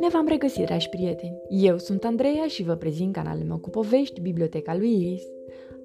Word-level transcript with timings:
Ne 0.00 0.08
v-am 0.12 0.26
regăsit, 0.28 0.64
dragi 0.64 0.88
prieteni! 0.88 1.40
Eu 1.48 1.78
sunt 1.78 2.04
Andreea 2.04 2.46
și 2.46 2.62
vă 2.62 2.74
prezint 2.74 3.12
canalul 3.12 3.44
meu 3.44 3.58
cu 3.58 3.70
povești, 3.70 4.20
Biblioteca 4.20 4.76
lui 4.76 5.00
Iris. 5.00 5.24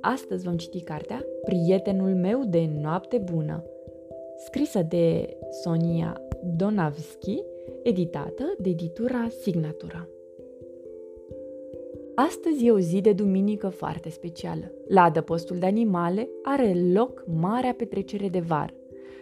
Astăzi 0.01 0.43
vom 0.43 0.57
citi 0.57 0.81
cartea 0.81 1.25
Prietenul 1.45 2.15
meu 2.15 2.43
de 2.45 2.69
noapte 2.81 3.17
bună, 3.17 3.63
scrisă 4.37 4.85
de 4.89 5.37
Sonia 5.63 6.21
Donavski, 6.57 7.43
editată 7.83 8.43
de 8.57 8.69
editura 8.69 9.27
Signatura. 9.41 10.07
Astăzi 12.15 12.65
e 12.65 12.71
o 12.71 12.79
zi 12.79 13.01
de 13.01 13.13
duminică 13.13 13.69
foarte 13.69 14.09
specială. 14.09 14.71
La 14.87 15.03
adăpostul 15.03 15.57
de 15.57 15.65
animale 15.65 16.29
are 16.43 16.73
loc 16.93 17.23
marea 17.39 17.73
petrecere 17.73 18.27
de 18.27 18.39
vară. 18.39 18.73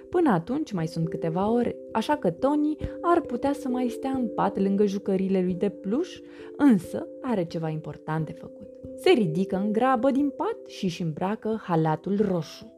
Până 0.10 0.32
atunci 0.32 0.72
mai 0.72 0.88
sunt 0.88 1.10
câteva 1.10 1.52
ore, 1.52 1.76
așa 1.92 2.16
că 2.16 2.32
Tony 2.32 2.78
ar 3.02 3.22
putea 3.22 3.54
să 3.54 3.70
mai 3.70 3.88
stea 3.88 4.12
în 4.12 4.28
pat 4.36 4.60
lângă 4.60 4.86
jucările 4.86 5.42
lui 5.42 5.54
de 5.54 5.70
pluș, 5.70 6.20
însă 6.58 7.08
are 7.22 7.44
ceva 7.44 7.70
important 7.70 8.26
de 8.26 8.32
făcut. 8.32 8.68
Se 8.96 9.10
ridică 9.10 9.56
în 9.56 9.72
grabă 9.72 10.12
din 10.12 10.30
pat 10.30 10.58
și 10.68 10.86
își 10.86 11.02
îmbracă 11.02 11.62
halatul 11.64 12.18
roșu. 12.30 12.72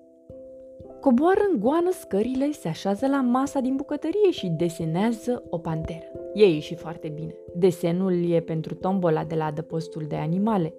Coboară 0.99 1.39
în 1.53 1.59
goană 1.59 1.91
scările, 1.91 2.51
se 2.51 2.67
așează 2.67 3.07
la 3.07 3.21
masa 3.21 3.59
din 3.59 3.75
bucătărie 3.75 4.31
și 4.31 4.47
desenează 4.47 5.43
o 5.49 5.57
panteră. 5.57 6.11
E 6.33 6.59
și 6.59 6.75
foarte 6.75 7.07
bine. 7.07 7.35
Desenul 7.55 8.31
e 8.31 8.39
pentru 8.39 8.75
tombola 8.75 9.23
de 9.23 9.35
la 9.35 9.45
adăpostul 9.45 10.05
de 10.07 10.15
animale. 10.15 10.73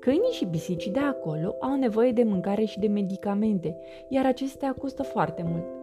Câinii 0.00 0.30
și 0.30 0.46
pisicii 0.46 0.90
de 0.90 0.98
acolo 0.98 1.54
au 1.60 1.76
nevoie 1.76 2.12
de 2.12 2.22
mâncare 2.22 2.64
și 2.64 2.78
de 2.78 2.86
medicamente, 2.86 3.76
iar 4.08 4.26
acestea 4.26 4.72
costă 4.72 5.02
foarte 5.02 5.44
mult. 5.46 5.77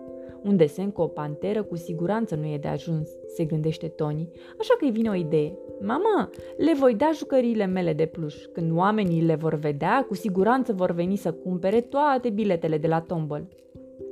Un 0.45 0.57
desen 0.57 0.91
cu 0.91 1.01
o 1.01 1.07
panteră 1.07 1.63
cu 1.63 1.75
siguranță 1.75 2.35
nu 2.35 2.45
e 2.45 2.57
de 2.57 2.67
ajuns, 2.67 3.09
se 3.35 3.43
gândește 3.43 3.87
Tony, 3.87 4.29
așa 4.59 4.75
că 4.77 4.85
îi 4.85 4.91
vine 4.91 5.09
o 5.09 5.13
idee. 5.13 5.57
Mama, 5.81 6.29
le 6.57 6.73
voi 6.73 6.95
da 6.95 7.11
jucăriile 7.13 7.65
mele 7.65 7.93
de 7.93 8.05
pluș. 8.05 8.35
Când 8.53 8.77
oamenii 8.77 9.21
le 9.21 9.35
vor 9.35 9.53
vedea, 9.53 10.05
cu 10.07 10.13
siguranță 10.13 10.73
vor 10.73 10.91
veni 10.91 11.15
să 11.15 11.31
cumpere 11.31 11.81
toate 11.81 12.29
biletele 12.29 12.77
de 12.77 12.87
la 12.87 12.99
tombol. 13.01 13.47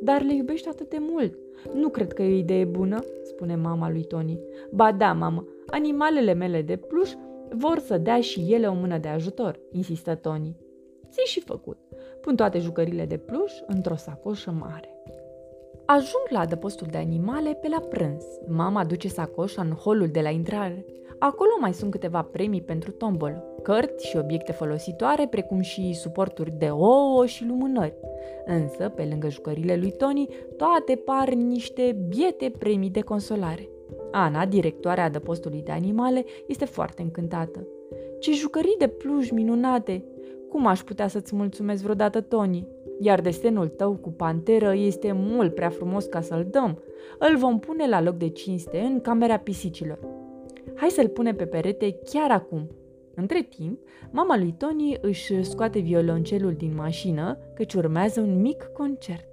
Dar 0.02 0.22
le 0.22 0.36
iubești 0.36 0.68
atât 0.68 0.90
de 0.90 0.98
mult. 1.00 1.38
Nu 1.74 1.90
cred 1.90 2.14
că 2.14 2.22
e 2.22 2.34
o 2.34 2.38
idee 2.38 2.66
bună, 2.66 3.00
spune 3.24 3.56
mama 3.56 3.90
lui 3.90 4.04
Tony. 4.04 4.40
Ba 4.72 4.92
da, 4.92 5.14
mamă, 5.14 5.48
animalele 5.68 6.34
mele 6.34 6.62
de 6.62 6.76
pluș 6.76 7.12
vor 7.50 7.80
să 7.80 7.98
dea 7.98 8.22
și 8.22 8.54
ele 8.54 8.68
o 8.68 8.74
mână 8.74 8.98
de 8.98 9.08
ajutor, 9.08 9.60
insistă 9.72 10.16
Tony. 10.16 10.56
Ți 11.10 11.26
și 11.26 11.40
făcut. 11.40 11.78
Pun 12.22 12.36
toate 12.36 12.60
jucările 12.60 13.06
de 13.06 13.18
pluș 13.18 13.52
într-o 13.68 13.96
sacoșă 13.96 14.52
mare. 14.60 14.88
Ajung 15.86 16.28
la 16.30 16.40
adăpostul 16.40 16.88
de 16.92 16.98
animale 16.98 17.54
pe 17.54 17.68
la 17.68 17.80
prânz. 17.80 18.24
Mama 18.48 18.86
duce 18.86 19.08
sacoșa 19.08 19.62
în 19.62 19.72
holul 19.72 20.08
de 20.08 20.22
la 20.22 20.30
intrare. 20.30 20.86
Acolo 21.20 21.50
mai 21.60 21.74
sunt 21.74 21.92
câteva 21.92 22.22
premii 22.22 22.62
pentru 22.62 22.92
tombol, 22.92 23.44
cărți 23.62 24.08
și 24.08 24.18
obiecte 24.18 24.52
folositoare, 24.52 25.28
precum 25.28 25.62
și 25.62 25.94
suporturi 25.94 26.52
de 26.52 26.70
ouă 26.70 27.26
și 27.26 27.46
lumânări. 27.46 27.96
Însă, 28.46 28.90
pe 28.90 29.08
lângă 29.10 29.30
jucările 29.30 29.76
lui 29.76 29.92
Tony, 29.92 30.28
toate 30.58 30.96
par 30.96 31.30
niște 31.34 31.98
biete 32.08 32.52
premii 32.58 32.90
de 32.90 33.02
consolare. 33.02 33.70
Ana, 34.12 34.46
directoarea 34.46 35.04
adăpostului 35.04 35.62
de 35.62 35.72
animale, 35.72 36.26
este 36.48 36.66
foarte 36.66 37.02
încântată. 37.02 37.68
Ce 38.20 38.32
jucării 38.32 38.76
de 38.78 38.88
pluj 38.88 39.30
minunate! 39.30 40.06
Cum 40.50 40.66
aș 40.66 40.82
putea 40.82 41.08
să-ți 41.08 41.36
mulțumesc 41.36 41.82
vreodată, 41.82 42.22
Tony? 42.22 42.68
Iar 43.00 43.22
desenul 43.22 43.68
tău 43.68 43.96
cu 43.96 44.10
panteră 44.12 44.74
este 44.76 45.12
mult 45.12 45.56
prea 45.56 45.70
frumos 45.70 46.06
ca 46.06 46.22
să-l 46.22 46.48
dăm. 46.52 46.84
Îl 47.20 47.38
vom 47.38 47.60
pune 47.60 47.88
la 47.88 48.02
loc 48.02 48.16
de 48.16 48.30
cinste 48.30 48.80
în 48.80 49.02
camera 49.02 49.38
pisicilor. 49.38 50.00
Hai 50.76 50.90
să-l 50.90 51.08
punem 51.08 51.36
pe 51.36 51.46
perete 51.46 52.00
chiar 52.12 52.32
acum. 52.32 52.70
Între 53.16 53.42
timp, 53.42 53.80
mama 54.12 54.38
lui 54.38 54.56
Tony 54.58 54.98
își 55.02 55.44
scoate 55.44 55.80
violoncelul 55.80 56.54
din 56.54 56.74
mașină, 56.76 57.38
căci 57.56 57.74
urmează 57.74 58.22
un 58.22 58.42
mic 58.42 58.64
concert. 58.64 59.28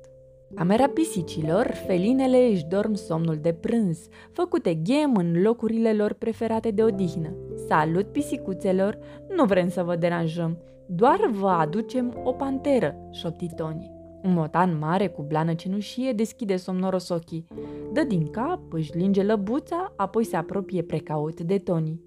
Camera 0.54 0.88
pisicilor, 0.88 1.70
felinele 1.86 2.46
își 2.46 2.66
dorm 2.66 2.94
somnul 2.94 3.36
de 3.36 3.52
prânz, 3.52 4.08
făcute 4.32 4.74
ghem 4.74 5.14
în 5.16 5.42
locurile 5.42 5.92
lor 5.92 6.12
preferate 6.12 6.70
de 6.70 6.82
odihnă. 6.82 7.34
Salut, 7.68 8.06
pisicuțelor! 8.06 8.98
Nu 9.36 9.44
vrem 9.44 9.68
să 9.68 9.82
vă 9.82 9.96
deranjăm, 9.96 10.58
doar 10.92 11.30
vă 11.32 11.48
aducem 11.48 12.20
o 12.24 12.32
panteră, 12.32 12.96
șopti 13.10 13.46
Tony. 13.56 13.90
Un 14.22 14.32
motan 14.32 14.78
mare 14.78 15.08
cu 15.08 15.22
blană 15.22 15.54
cenușie 15.54 16.12
deschide 16.12 16.56
somnoros 16.56 17.08
ochii. 17.08 17.46
Dă 17.92 18.04
din 18.04 18.26
cap, 18.26 18.72
își 18.72 18.96
linge 18.96 19.22
lăbuța, 19.22 19.92
apoi 19.96 20.24
se 20.24 20.36
apropie 20.36 20.82
precaut 20.82 21.40
de 21.40 21.58
Tony. 21.58 22.00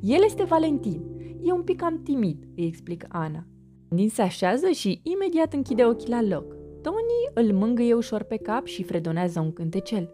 El 0.00 0.22
este 0.24 0.44
Valentin. 0.44 1.02
E 1.42 1.52
un 1.52 1.62
pic 1.62 1.76
cam 1.76 2.02
timid, 2.02 2.44
îi 2.56 2.66
explică 2.66 3.06
Ana. 3.10 3.46
Din 3.88 4.08
se 4.08 4.22
așează 4.22 4.68
și 4.68 5.00
imediat 5.02 5.52
închide 5.52 5.84
ochii 5.84 6.10
la 6.10 6.22
loc. 6.22 6.56
Tony 6.82 7.48
îl 7.48 7.56
mângâie 7.56 7.94
ușor 7.94 8.22
pe 8.22 8.36
cap 8.36 8.66
și 8.66 8.82
fredonează 8.82 9.40
un 9.40 9.52
cântecel. 9.52 10.10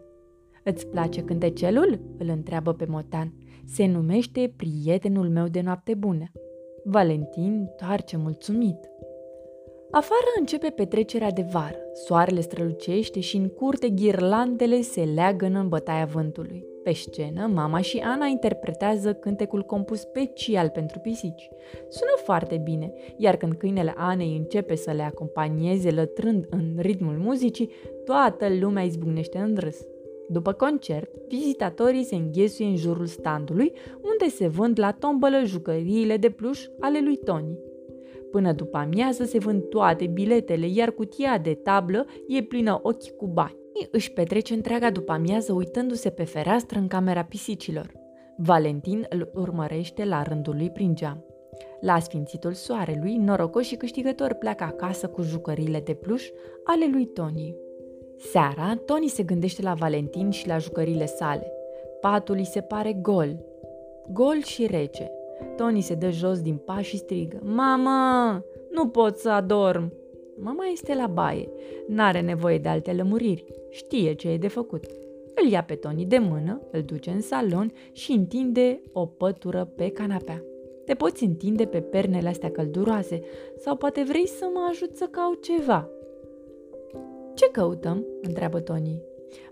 Îți 0.63 0.87
place 0.87 1.23
cântecelul?" 1.23 1.99
îl 2.17 2.27
întreabă 2.29 2.73
pe 2.73 2.85
motan. 2.89 3.33
Se 3.65 3.85
numește 3.85 4.53
Prietenul 4.55 5.29
meu 5.29 5.47
de 5.47 5.61
noapte 5.61 5.93
bună. 5.93 6.31
Valentin 6.83 7.69
toarce 7.77 8.17
mulțumit. 8.17 8.89
Afară 9.91 10.25
începe 10.39 10.69
petrecerea 10.69 11.31
de 11.31 11.45
vară. 11.51 11.77
Soarele 11.93 12.39
strălucește 12.41 13.19
și 13.19 13.37
în 13.37 13.47
curte 13.47 13.89
ghirlandele 13.89 14.81
se 14.81 15.01
leagănă 15.01 15.59
în 15.59 15.67
bătaia 15.67 16.05
vântului. 16.05 16.65
Pe 16.83 16.93
scenă, 16.93 17.47
mama 17.53 17.81
și 17.81 17.97
Ana 17.97 18.25
interpretează 18.25 19.13
cântecul 19.13 19.63
compus 19.63 19.99
special 19.99 20.69
pentru 20.69 20.99
pisici. 20.99 21.49
Sună 21.89 22.11
foarte 22.23 22.57
bine, 22.63 22.93
iar 23.17 23.35
când 23.35 23.53
câinele 23.53 23.93
Anei 23.97 24.35
începe 24.37 24.75
să 24.75 24.91
le 24.91 25.03
acompanieze 25.03 25.91
lătrând 25.91 26.47
în 26.49 26.75
ritmul 26.77 27.17
muzicii, 27.17 27.69
toată 28.05 28.47
lumea 28.59 28.83
izbucnește 28.83 29.37
în 29.37 29.55
râs. 29.59 29.85
După 30.31 30.51
concert, 30.51 31.11
vizitatorii 31.27 32.03
se 32.03 32.15
înghesuie 32.15 32.67
în 32.67 32.75
jurul 32.75 33.05
standului, 33.05 33.71
unde 34.01 34.33
se 34.35 34.47
vând 34.47 34.79
la 34.79 34.91
tombălă 34.91 35.41
jucăriile 35.45 36.17
de 36.17 36.29
pluș 36.29 36.65
ale 36.79 36.99
lui 37.03 37.17
Tony. 37.17 37.57
Până 38.31 38.53
după 38.53 38.77
amiază 38.77 39.23
se 39.23 39.39
vând 39.39 39.63
toate 39.63 40.07
biletele, 40.07 40.67
iar 40.67 40.91
cutia 40.91 41.37
de 41.37 41.53
tablă 41.53 42.05
e 42.27 42.41
plină 42.41 42.79
ochi 42.81 43.09
cu 43.09 43.27
bani. 43.27 43.57
Își 43.91 44.11
petrece 44.11 44.53
întreaga 44.53 44.91
după 44.91 45.11
amiază 45.11 45.53
uitându-se 45.53 46.09
pe 46.09 46.23
fereastră 46.23 46.79
în 46.79 46.87
camera 46.87 47.23
pisicilor. 47.23 47.91
Valentin 48.37 49.05
îl 49.09 49.31
urmărește 49.33 50.05
la 50.05 50.23
rândul 50.23 50.55
lui 50.55 50.69
prin 50.69 50.95
geam. 50.95 51.25
La 51.81 51.99
sfințitul 51.99 52.53
soarelui, 52.53 53.15
norocos 53.15 53.65
și 53.65 53.75
câștigător 53.75 54.33
pleacă 54.33 54.63
acasă 54.63 55.07
cu 55.07 55.21
jucăriile 55.21 55.79
de 55.79 55.93
pluș 55.93 56.29
ale 56.63 56.89
lui 56.91 57.05
Tony. 57.05 57.55
Seara, 58.21 58.79
Tony 58.85 59.07
se 59.07 59.23
gândește 59.23 59.61
la 59.61 59.73
Valentin 59.73 60.29
și 60.29 60.47
la 60.47 60.57
jucările 60.57 61.05
sale. 61.05 61.51
Patul 62.01 62.35
îi 62.35 62.45
se 62.45 62.61
pare 62.61 62.93
gol. 62.93 63.45
Gol 64.11 64.43
și 64.43 64.65
rece. 64.65 65.11
Tony 65.55 65.81
se 65.81 65.93
dă 65.93 66.09
jos 66.09 66.41
din 66.41 66.55
pas 66.55 66.81
și 66.81 66.97
strigă. 66.97 67.39
Mamă, 67.43 68.43
nu 68.71 68.87
pot 68.87 69.17
să 69.17 69.29
adorm! 69.29 69.93
Mama 70.41 70.65
este 70.65 70.95
la 70.95 71.07
baie. 71.07 71.49
N-are 71.87 72.21
nevoie 72.21 72.57
de 72.57 72.69
alte 72.69 72.93
lămuriri. 72.93 73.45
Știe 73.69 74.13
ce 74.13 74.29
e 74.29 74.37
de 74.37 74.47
făcut. 74.47 74.85
Îl 75.43 75.51
ia 75.51 75.63
pe 75.63 75.75
Tony 75.75 76.05
de 76.05 76.17
mână, 76.17 76.61
îl 76.71 76.81
duce 76.81 77.09
în 77.09 77.21
salon 77.21 77.71
și 77.91 78.11
întinde 78.11 78.81
o 78.91 79.05
pătură 79.05 79.71
pe 79.75 79.89
canapea. 79.89 80.43
Te 80.85 80.93
poți 80.93 81.23
întinde 81.23 81.65
pe 81.65 81.81
pernele 81.81 82.27
astea 82.27 82.51
călduroase 82.51 83.21
sau 83.57 83.75
poate 83.75 84.03
vrei 84.07 84.27
să 84.27 84.49
mă 84.53 84.67
ajut 84.69 84.95
să 84.95 85.07
caut 85.11 85.43
ceva. 85.43 85.89
Ce 87.39 87.49
căutăm?" 87.51 88.05
întreabă 88.21 88.59
Tony. 88.59 89.01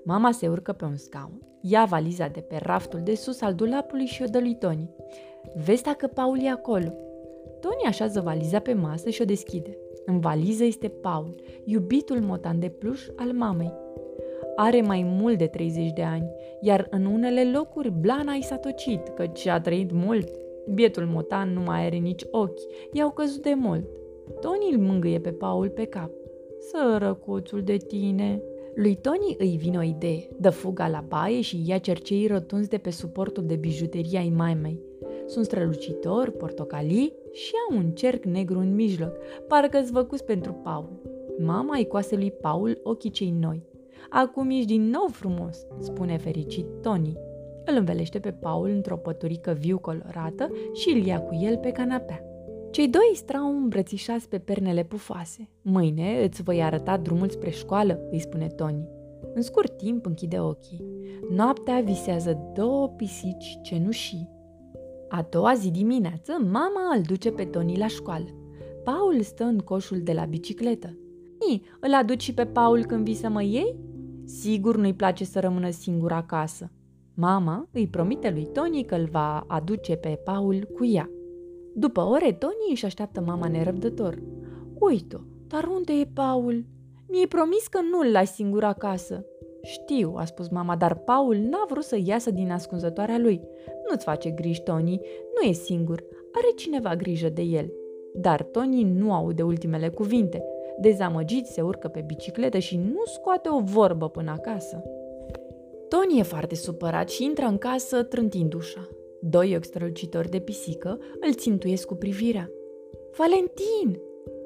Mama 0.03 0.31
se 0.31 0.47
urcă 0.47 0.71
pe 0.71 0.85
un 0.85 0.95
scaun, 0.95 1.41
ia 1.61 1.85
valiza 1.85 2.27
de 2.27 2.39
pe 2.39 2.59
raftul 2.61 2.99
de 3.03 3.15
sus 3.15 3.41
al 3.41 3.53
dulapului 3.53 4.05
și 4.05 4.23
o 4.23 4.25
dă 4.25 4.39
lui 4.39 4.55
Tony. 4.55 4.89
Vezi 5.65 5.83
dacă 5.83 6.07
Paul 6.07 6.43
e 6.43 6.49
acolo. 6.49 6.93
Tony 7.59 7.83
așează 7.87 8.21
valiza 8.21 8.59
pe 8.59 8.73
masă 8.73 9.09
și 9.09 9.21
o 9.21 9.25
deschide. 9.25 9.77
În 10.05 10.19
valiză 10.19 10.63
este 10.63 10.87
Paul, 10.87 11.35
iubitul 11.63 12.19
motan 12.19 12.59
de 12.59 12.69
pluș 12.69 13.07
al 13.15 13.31
mamei. 13.31 13.73
Are 14.55 14.81
mai 14.81 15.03
mult 15.03 15.37
de 15.37 15.45
30 15.45 15.91
de 15.91 16.03
ani, 16.03 16.31
iar 16.61 16.87
în 16.89 17.05
unele 17.05 17.51
locuri 17.51 17.91
blana 17.91 18.33
i 18.33 18.41
s-a 18.41 18.57
tocit, 18.57 19.07
căci 19.07 19.45
a 19.45 19.61
trăit 19.61 19.91
mult. 19.91 20.29
Bietul 20.73 21.05
motan 21.05 21.53
nu 21.53 21.61
mai 21.61 21.85
are 21.85 21.97
nici 21.97 22.23
ochi, 22.31 22.61
i-au 22.91 23.11
căzut 23.11 23.41
de 23.41 23.53
mult. 23.53 23.85
Tony 24.39 24.71
îl 24.71 24.79
mângâie 24.79 25.19
pe 25.19 25.31
Paul 25.31 25.69
pe 25.69 25.85
cap. 25.85 26.11
Sărăcuțul 26.59 27.61
de 27.63 27.77
tine! 27.77 28.41
Lui 28.75 28.95
Tony 28.95 29.35
îi 29.37 29.57
vine 29.57 29.77
o 29.77 29.81
idee. 29.81 30.27
Dă 30.39 30.49
fuga 30.49 30.87
la 30.87 31.03
baie 31.07 31.41
și 31.41 31.63
ia 31.65 31.77
cercei 31.77 32.27
rotunzi 32.27 32.69
de 32.69 32.77
pe 32.77 32.89
suportul 32.89 33.43
de 33.45 33.55
bijuterie 33.55 34.17
ai 34.17 34.33
maimei. 34.35 34.81
Sunt 35.25 35.45
strălucitori, 35.45 36.31
portocalii 36.31 37.13
și 37.31 37.51
au 37.69 37.77
un 37.77 37.91
cerc 37.91 38.23
negru 38.23 38.59
în 38.59 38.75
mijloc, 38.75 39.17
parcă 39.47 39.81
zvăcus 39.83 40.21
pentru 40.21 40.53
Paul. 40.63 41.01
Mama 41.37 41.75
îi 41.75 41.87
coase 41.87 42.15
lui 42.15 42.31
Paul 42.31 42.79
ochii 42.83 43.09
cei 43.09 43.33
noi. 43.39 43.65
acum 44.09 44.49
ești 44.49 44.65
din 44.65 44.89
nou 44.89 45.07
frumos, 45.11 45.65
spune 45.79 46.17
fericit 46.17 46.65
Tony. 46.81 47.17
Îl 47.65 47.75
învelește 47.75 48.19
pe 48.19 48.31
Paul 48.31 48.69
într-o 48.69 48.97
păturică 48.97 49.57
viu 49.59 49.79
colorată 49.79 50.51
și 50.73 50.89
îl 50.89 51.05
ia 51.05 51.21
cu 51.21 51.39
el 51.41 51.57
pe 51.57 51.71
canapea. 51.71 52.21
Cei 52.71 52.87
doi 52.87 53.11
strau 53.13 53.57
îmbrățișați 53.57 54.29
pe 54.29 54.37
pernele 54.37 54.83
pufoase. 54.83 55.49
Mâine 55.61 56.23
îți 56.23 56.41
voi 56.41 56.63
arăta 56.63 56.97
drumul 56.97 57.29
spre 57.29 57.49
școală, 57.49 57.99
îi 58.11 58.19
spune 58.19 58.47
Tony. 58.47 58.87
În 59.33 59.41
scurt 59.41 59.77
timp 59.77 60.05
închide 60.05 60.39
ochii. 60.39 60.83
Noaptea 61.29 61.81
visează 61.81 62.37
două 62.53 62.87
pisici 62.87 63.59
cenușii. 63.61 64.29
A 65.09 65.27
doua 65.29 65.53
zi 65.53 65.71
dimineață, 65.71 66.31
mama 66.43 66.95
îl 66.95 67.01
duce 67.01 67.31
pe 67.31 67.43
Tony 67.45 67.77
la 67.77 67.87
școală. 67.87 68.25
Paul 68.83 69.21
stă 69.21 69.43
în 69.43 69.57
coșul 69.57 70.01
de 70.01 70.13
la 70.13 70.25
bicicletă. 70.25 70.97
I, 71.51 71.61
îl 71.79 71.93
aduci 71.93 72.21
și 72.21 72.33
pe 72.33 72.45
Paul 72.45 72.85
când 72.85 73.03
vii 73.03 73.13
să 73.13 73.29
mă 73.29 73.43
iei? 73.43 73.75
Sigur 74.25 74.77
nu-i 74.77 74.93
place 74.93 75.23
să 75.23 75.39
rămână 75.39 75.69
singur 75.69 76.11
acasă. 76.11 76.71
Mama 77.13 77.67
îi 77.71 77.87
promite 77.87 78.29
lui 78.29 78.47
Tony 78.53 78.83
că 78.83 78.95
îl 78.95 79.07
va 79.11 79.43
aduce 79.47 79.95
pe 79.95 80.19
Paul 80.23 80.69
cu 80.75 80.85
ea. 80.85 81.09
După 81.79 82.01
ore, 82.01 82.31
Tony 82.31 82.71
își 82.71 82.85
așteaptă 82.85 83.23
mama 83.25 83.47
nerăbdător. 83.47 84.21
Uite, 84.79 85.21
dar 85.47 85.63
unde 85.63 85.93
e 85.93 86.07
Paul? 86.13 86.65
Mi-ai 87.09 87.25
promis 87.27 87.67
că 87.67 87.79
nu-l 87.91 88.11
lași 88.11 88.31
singur 88.31 88.63
acasă. 88.63 89.25
Știu, 89.61 90.13
a 90.15 90.25
spus 90.25 90.47
mama, 90.49 90.75
dar 90.75 90.95
Paul 90.95 91.35
n-a 91.35 91.65
vrut 91.69 91.83
să 91.83 91.97
iasă 92.03 92.31
din 92.31 92.51
ascunzătoarea 92.51 93.17
lui. 93.17 93.41
Nu-ți 93.89 94.03
face 94.03 94.29
griji, 94.29 94.61
Tony, 94.61 95.01
nu 95.35 95.49
e 95.49 95.51
singur, 95.51 96.03
are 96.31 96.53
cineva 96.55 96.95
grijă 96.95 97.29
de 97.29 97.41
el. 97.41 97.71
Dar 98.13 98.43
Tony 98.43 98.83
nu 98.83 99.13
aude 99.13 99.41
ultimele 99.41 99.89
cuvinte. 99.89 100.43
Dezamăgit 100.79 101.45
se 101.45 101.61
urcă 101.61 101.87
pe 101.87 102.03
bicicletă 102.07 102.57
și 102.57 102.77
nu 102.77 103.01
scoate 103.05 103.49
o 103.49 103.59
vorbă 103.59 104.09
până 104.09 104.31
acasă. 104.31 104.83
Tony 105.89 106.19
e 106.19 106.23
foarte 106.23 106.55
supărat 106.55 107.09
și 107.09 107.23
intră 107.23 107.45
în 107.45 107.57
casă 107.57 108.03
trântind 108.03 108.53
ușa. 108.53 108.89
Doi 109.29 109.55
ochi 109.55 109.63
strălucitori 109.63 110.29
de 110.29 110.39
pisică 110.39 110.99
îl 111.19 111.33
țintuiesc 111.33 111.87
cu 111.87 111.95
privirea. 111.95 112.51
Valentin! 113.17 113.99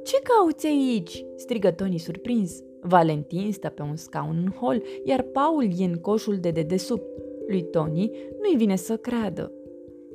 Ce 0.03 0.19
cauți 0.23 0.67
aici?" 0.67 1.25
strigă 1.35 1.71
Tony 1.71 1.97
surprins. 1.97 2.63
Valentin 2.81 3.51
stă 3.51 3.69
pe 3.69 3.81
un 3.81 3.95
scaun 3.95 4.41
în 4.45 4.51
hol, 4.51 4.83
iar 5.03 5.21
Paul 5.21 5.67
e 5.77 5.83
în 5.83 5.95
coșul 5.95 6.37
de 6.37 6.51
dedesubt. 6.51 7.03
Lui 7.47 7.63
Tony 7.63 8.11
nu-i 8.41 8.55
vine 8.57 8.75
să 8.75 8.97
creadă. 8.97 9.51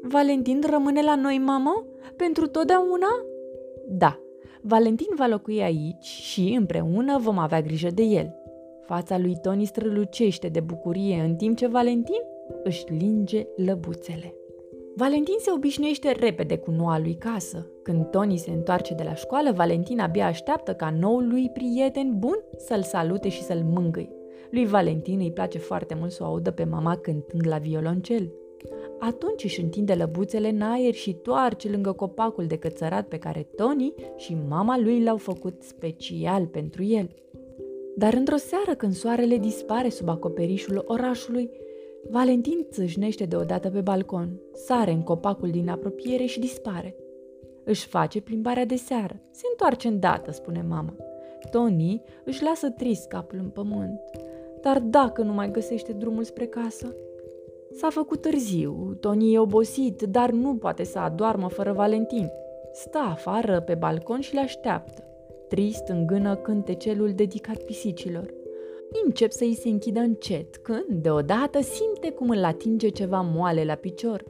Valentin 0.02 0.62
rămâne 0.70 1.02
la 1.02 1.16
noi, 1.16 1.38
mamă? 1.38 1.86
Pentru 2.16 2.46
totdeauna? 2.46 3.24
Da, 3.88 4.20
Valentin 4.60 5.08
va 5.16 5.26
locui 5.26 5.62
aici 5.62 6.04
și 6.04 6.54
împreună 6.58 7.18
vom 7.18 7.38
avea 7.38 7.60
grijă 7.60 7.88
de 7.94 8.02
el. 8.02 8.34
Fața 8.82 9.18
lui 9.18 9.36
Tony 9.42 9.64
strălucește 9.64 10.48
de 10.48 10.60
bucurie 10.60 11.20
în 11.26 11.34
timp 11.34 11.56
ce 11.56 11.66
Valentin 11.66 12.20
își 12.64 12.84
linge 12.88 13.46
lăbuțele. 13.56 14.34
Valentin 14.98 15.34
se 15.38 15.50
obișnuiește 15.54 16.10
repede 16.10 16.58
cu 16.58 16.70
noua 16.70 16.98
lui 16.98 17.14
casă. 17.14 17.66
Când 17.82 18.10
Tony 18.10 18.36
se 18.36 18.50
întoarce 18.50 18.94
de 18.94 19.02
la 19.02 19.14
școală, 19.14 19.52
Valentin 19.52 20.00
abia 20.00 20.26
așteaptă 20.26 20.74
ca 20.74 20.96
noul 21.00 21.28
lui 21.28 21.50
prieten 21.50 22.18
bun 22.18 22.44
să-l 22.56 22.82
salute 22.82 23.28
și 23.28 23.42
să-l 23.42 23.62
mângâi. 23.64 24.10
Lui 24.50 24.66
Valentin 24.66 25.20
îi 25.20 25.32
place 25.32 25.58
foarte 25.58 25.94
mult 25.98 26.10
să 26.10 26.22
o 26.22 26.26
audă 26.26 26.50
pe 26.50 26.64
mama 26.64 26.96
cântând 26.96 27.46
la 27.46 27.58
violoncel. 27.58 28.32
Atunci 28.98 29.44
își 29.44 29.60
întinde 29.60 29.94
lăbuțele 29.94 30.48
în 30.48 30.60
aer 30.60 30.94
și 30.94 31.14
toarce 31.14 31.70
lângă 31.70 31.92
copacul 31.92 32.46
de 32.46 32.56
cățărat 32.56 33.08
pe 33.08 33.18
care 33.18 33.48
Tony 33.56 33.94
și 34.16 34.36
mama 34.48 34.78
lui 34.78 35.02
l-au 35.02 35.16
făcut 35.16 35.62
special 35.62 36.46
pentru 36.46 36.82
el. 36.82 37.10
Dar 37.96 38.14
într-o 38.14 38.36
seară 38.36 38.74
când 38.74 38.92
soarele 38.92 39.36
dispare 39.36 39.88
sub 39.88 40.08
acoperișul 40.08 40.84
orașului, 40.86 41.50
Valentin 42.10 42.66
țâșnește 42.70 43.24
deodată 43.24 43.70
pe 43.70 43.80
balcon, 43.80 44.40
sare 44.52 44.90
în 44.90 45.02
copacul 45.02 45.50
din 45.50 45.68
apropiere 45.68 46.24
și 46.24 46.40
dispare. 46.40 46.96
Își 47.64 47.86
face 47.86 48.20
plimbarea 48.20 48.64
de 48.64 48.76
seară. 48.76 49.20
Se 49.30 49.42
întoarce 49.50 49.88
îndată, 49.88 50.30
spune 50.30 50.64
mama. 50.68 50.94
Tony 51.50 52.02
își 52.24 52.42
lasă 52.42 52.70
trist 52.70 53.08
capul 53.08 53.38
în 53.42 53.48
pământ. 53.48 54.00
Dar 54.60 54.78
dacă 54.80 55.22
nu 55.22 55.32
mai 55.32 55.50
găsește 55.50 55.92
drumul 55.92 56.24
spre 56.24 56.46
casă? 56.46 56.94
S-a 57.70 57.88
făcut 57.90 58.20
târziu, 58.20 58.96
Tony 59.00 59.34
e 59.34 59.38
obosit, 59.38 60.02
dar 60.02 60.30
nu 60.30 60.56
poate 60.56 60.84
să 60.84 60.98
adoarmă 60.98 61.48
fără 61.48 61.72
Valentin. 61.72 62.30
Stă 62.72 62.98
afară 62.98 63.60
pe 63.60 63.74
balcon 63.74 64.20
și 64.20 64.34
le 64.34 64.40
așteaptă. 64.40 65.04
Trist 65.48 65.88
îngână 65.88 66.36
cântecelul 66.36 67.12
dedicat 67.12 67.56
pisicilor. 67.56 68.34
Încep 69.04 69.30
să 69.30 69.44
îi 69.44 69.54
se 69.54 69.68
închidă 69.68 70.00
încet, 70.00 70.56
când, 70.56 71.02
deodată, 71.02 71.60
simte 71.60 72.10
cum 72.10 72.30
îl 72.30 72.44
atinge 72.44 72.88
ceva 72.88 73.20
moale 73.20 73.64
la 73.64 73.74
picior. 73.74 74.24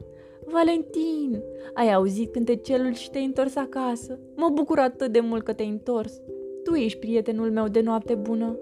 Valentin, 0.45 1.43
ai 1.73 1.93
auzit 1.93 2.31
cântecelul 2.31 2.93
și 2.93 3.09
te-ai 3.09 3.25
întors 3.25 3.55
acasă? 3.55 4.19
Mă 4.35 4.49
bucur 4.53 4.79
atât 4.79 5.11
de 5.11 5.19
mult 5.19 5.43
că 5.43 5.53
te-ai 5.53 5.69
întors. 5.69 6.21
Tu 6.63 6.73
ești 6.73 6.99
prietenul 6.99 7.51
meu 7.51 7.67
de 7.67 7.81
noapte 7.81 8.15
bună. 8.15 8.57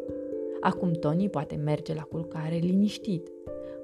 Acum 0.62 0.92
Tony 0.92 1.30
poate 1.30 1.56
merge 1.56 1.94
la 1.94 2.02
culcare 2.02 2.56
liniștit. 2.56 3.30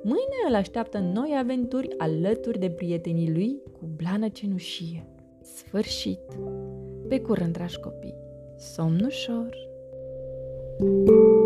Mâine 0.03 0.35
îl 0.47 0.55
așteaptă 0.55 0.97
noi 1.13 1.35
aventuri 1.39 1.97
alături 1.97 2.59
de 2.59 2.69
prietenii 2.69 3.31
lui 3.33 3.61
cu 3.79 3.89
blană 3.95 4.27
cenușie. 4.27 5.07
Sfârșit! 5.41 6.19
Pe 7.07 7.19
curând, 7.19 7.53
dragi 7.53 7.79
copii! 7.79 8.15
Somn 8.57 9.03
ușor! 9.05 9.69
thank 10.79 11.09
you 11.09 11.40